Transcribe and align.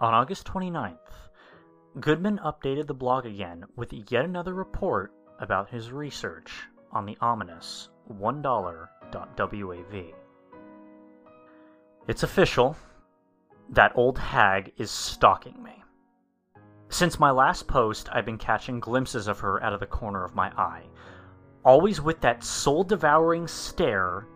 On 0.00 0.14
August 0.14 0.46
29th, 0.46 0.96
Goodman 2.00 2.38
updated 2.38 2.86
the 2.86 2.94
blog 2.94 3.26
again 3.26 3.66
with 3.76 3.92
yet 3.92 4.24
another 4.24 4.54
report 4.54 5.12
about 5.38 5.68
his 5.68 5.92
research 5.92 6.50
on 6.90 7.04
the 7.04 7.18
ominous 7.20 7.90
$1.wav. 8.10 10.14
It's 12.08 12.22
official. 12.22 12.76
That 13.68 13.92
old 13.94 14.18
hag 14.18 14.72
is 14.78 14.90
stalking 14.90 15.62
me. 15.62 15.84
Since 16.88 17.20
my 17.20 17.30
last 17.30 17.68
post, 17.68 18.08
I've 18.10 18.24
been 18.24 18.38
catching 18.38 18.80
glimpses 18.80 19.28
of 19.28 19.40
her 19.40 19.62
out 19.62 19.74
of 19.74 19.80
the 19.80 19.86
corner 19.86 20.24
of 20.24 20.34
my 20.34 20.48
eye, 20.56 20.84
always 21.62 22.00
with 22.00 22.22
that 22.22 22.42
soul 22.42 22.84
devouring 22.84 23.46
stare 23.46 24.26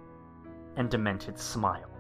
and 0.77 0.91
demented 0.91 1.39
smile. 1.39 1.94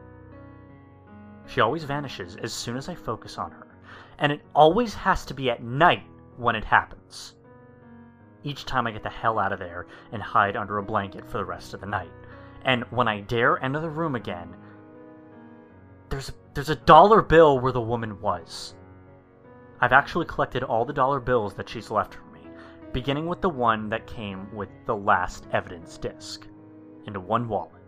She 1.46 1.60
always 1.60 1.84
vanishes 1.84 2.36
as 2.36 2.52
soon 2.52 2.76
as 2.76 2.88
I 2.88 2.94
focus 2.94 3.38
on 3.38 3.50
her, 3.50 3.78
and 4.18 4.32
it 4.32 4.42
always 4.54 4.94
has 4.94 5.24
to 5.26 5.34
be 5.34 5.50
at 5.50 5.62
night 5.62 6.04
when 6.36 6.56
it 6.56 6.64
happens. 6.64 7.34
Each 8.42 8.64
time 8.64 8.86
I 8.86 8.90
get 8.90 9.02
the 9.02 9.10
hell 9.10 9.38
out 9.38 9.52
of 9.52 9.58
there 9.58 9.86
and 10.12 10.22
hide 10.22 10.56
under 10.56 10.78
a 10.78 10.82
blanket 10.82 11.26
for 11.28 11.38
the 11.38 11.44
rest 11.44 11.74
of 11.74 11.80
the 11.80 11.86
night. 11.86 12.12
And 12.64 12.84
when 12.84 13.08
I 13.08 13.20
dare 13.20 13.62
enter 13.62 13.80
the 13.80 13.90
room 13.90 14.14
again, 14.14 14.54
there's 16.10 16.32
there's 16.54 16.70
a 16.70 16.76
dollar 16.76 17.20
bill 17.20 17.58
where 17.58 17.72
the 17.72 17.80
woman 17.80 18.20
was. 18.20 18.74
I've 19.80 19.92
actually 19.92 20.26
collected 20.26 20.62
all 20.62 20.84
the 20.84 20.92
dollar 20.92 21.20
bills 21.20 21.54
that 21.54 21.68
she's 21.68 21.90
left 21.90 22.14
for 22.14 22.26
me, 22.26 22.40
beginning 22.92 23.26
with 23.26 23.40
the 23.40 23.48
one 23.48 23.88
that 23.88 24.06
came 24.06 24.54
with 24.54 24.68
the 24.86 24.96
last 24.96 25.46
evidence 25.52 25.98
disc, 25.98 26.46
into 27.06 27.20
one 27.20 27.48
wallet. 27.48 27.83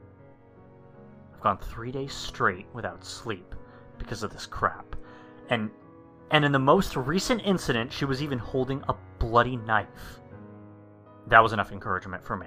I've 1.37 1.43
gone 1.43 1.59
three 1.59 1.93
days 1.93 2.15
straight 2.15 2.65
without 2.73 3.05
sleep 3.05 3.55
because 3.99 4.23
of 4.23 4.33
this 4.33 4.47
crap, 4.47 4.97
and 5.51 5.71
and 6.31 6.47
in 6.47 6.51
the 6.51 6.59
most 6.59 6.97
recent 6.97 7.43
incident, 7.45 7.93
she 7.93 8.07
was 8.07 8.23
even 8.23 8.39
holding 8.39 8.83
a 8.89 8.95
bloody 9.19 9.57
knife. 9.59 10.21
That 11.27 11.43
was 11.43 11.53
enough 11.53 11.73
encouragement 11.73 12.25
for 12.25 12.39
me. 12.39 12.47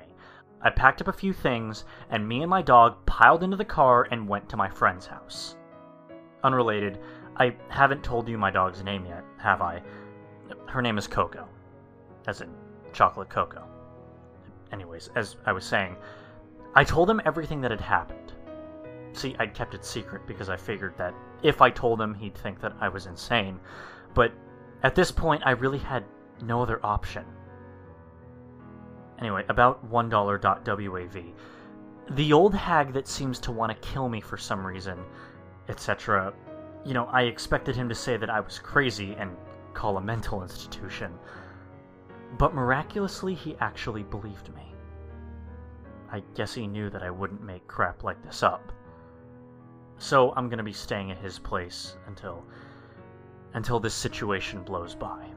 I 0.63 0.71
packed 0.71 1.01
up 1.01 1.07
a 1.07 1.13
few 1.13 1.33
things, 1.33 1.85
and 2.09 2.27
me 2.27 2.41
and 2.41 2.49
my 2.49 2.63
dog 2.63 3.05
piled 3.05 3.43
into 3.43 3.55
the 3.55 3.63
car 3.63 4.07
and 4.09 4.27
went 4.27 4.49
to 4.49 4.57
my 4.57 4.67
friend's 4.67 5.05
house. 5.05 5.55
Unrelated, 6.43 6.99
I 7.37 7.55
haven't 7.69 8.03
told 8.03 8.27
you 8.27 8.39
my 8.39 8.49
dog's 8.49 8.83
name 8.83 9.05
yet, 9.05 9.23
have 9.37 9.61
I? 9.61 9.83
Her 10.65 10.81
name 10.81 10.97
is 10.97 11.05
Coco. 11.05 11.47
As 12.27 12.41
in 12.41 12.49
chocolate 12.91 13.29
cocoa. 13.29 13.67
Anyways, 14.71 15.11
as 15.15 15.35
I 15.45 15.51
was 15.51 15.63
saying, 15.63 15.95
I 16.73 16.83
told 16.83 17.07
him 17.07 17.21
everything 17.23 17.61
that 17.61 17.71
had 17.71 17.81
happened. 17.81 18.28
See, 19.13 19.35
I'd 19.39 19.53
kept 19.53 19.73
it 19.73 19.85
secret 19.85 20.25
because 20.27 20.49
I 20.49 20.57
figured 20.57 20.97
that 20.97 21.13
if 21.41 21.61
I 21.61 21.69
told 21.69 21.99
him, 22.02 22.13
he'd 22.13 22.35
think 22.35 22.59
that 22.61 22.73
I 22.79 22.89
was 22.89 23.05
insane. 23.05 23.59
But 24.13 24.33
at 24.83 24.95
this 24.95 25.11
point, 25.11 25.43
I 25.45 25.52
really 25.52 25.77
had 25.77 26.03
no 26.41 26.61
other 26.61 26.79
option. 26.85 27.25
Anyway, 29.19 29.43
about 29.49 29.89
$1.wav. 29.91 31.33
The 32.11 32.33
old 32.33 32.55
hag 32.55 32.93
that 32.93 33.07
seems 33.07 33.39
to 33.39 33.52
want 33.52 33.71
to 33.71 33.87
kill 33.87 34.09
me 34.09 34.21
for 34.21 34.37
some 34.37 34.65
reason, 34.65 34.97
etc. 35.67 36.33
You 36.85 36.93
know, 36.93 37.05
I 37.05 37.23
expected 37.23 37.75
him 37.75 37.89
to 37.89 37.95
say 37.95 38.17
that 38.17 38.30
I 38.30 38.39
was 38.39 38.57
crazy 38.59 39.15
and 39.19 39.35
call 39.73 39.97
a 39.97 40.02
mental 40.02 40.41
institution. 40.41 41.13
But 42.37 42.53
miraculously, 42.53 43.33
he 43.35 43.57
actually 43.59 44.03
believed 44.03 44.53
me. 44.55 44.73
I 46.11 46.23
guess 46.35 46.53
he 46.53 46.67
knew 46.67 46.89
that 46.89 47.03
I 47.03 47.11
wouldn't 47.11 47.43
make 47.43 47.67
crap 47.67 48.03
like 48.03 48.23
this 48.23 48.41
up. 48.41 48.71
So 50.00 50.33
I'm 50.36 50.50
gonna 50.50 50.64
be 50.64 50.73
staying 50.73 51.11
at 51.11 51.17
his 51.17 51.38
place 51.38 51.97
until 52.08 52.45
until 53.54 53.80
this 53.80 53.93
situation 53.93 54.64
blows 54.64 54.95
by. 54.95 55.30